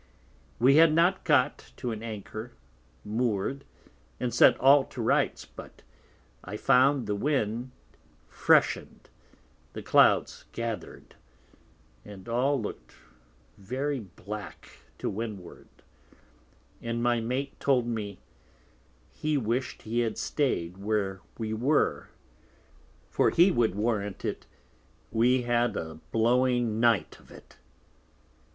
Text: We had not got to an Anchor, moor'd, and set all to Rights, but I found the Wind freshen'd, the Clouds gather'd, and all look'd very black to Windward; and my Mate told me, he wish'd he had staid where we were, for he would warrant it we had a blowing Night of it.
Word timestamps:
We 0.57 0.77
had 0.77 0.93
not 0.93 1.23
got 1.23 1.73
to 1.77 1.91
an 1.91 2.01
Anchor, 2.01 2.53
moor'd, 3.05 3.63
and 4.19 4.33
set 4.33 4.59
all 4.59 4.83
to 4.85 4.99
Rights, 4.99 5.45
but 5.45 5.83
I 6.43 6.57
found 6.57 7.05
the 7.05 7.13
Wind 7.13 7.69
freshen'd, 8.27 9.09
the 9.73 9.83
Clouds 9.83 10.45
gather'd, 10.53 11.13
and 12.03 12.27
all 12.27 12.59
look'd 12.59 12.95
very 13.59 13.99
black 13.99 14.69
to 14.97 15.07
Windward; 15.07 15.67
and 16.81 17.03
my 17.03 17.19
Mate 17.19 17.59
told 17.59 17.85
me, 17.85 18.17
he 19.13 19.37
wish'd 19.37 19.83
he 19.83 19.99
had 19.99 20.17
staid 20.17 20.79
where 20.79 21.21
we 21.37 21.53
were, 21.53 22.09
for 23.11 23.29
he 23.29 23.51
would 23.51 23.75
warrant 23.75 24.25
it 24.25 24.47
we 25.11 25.43
had 25.43 25.77
a 25.77 25.99
blowing 26.11 26.79
Night 26.79 27.19
of 27.19 27.29
it. 27.29 27.59